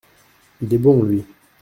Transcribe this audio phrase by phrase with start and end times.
[0.63, 1.23] Il est bon, lui!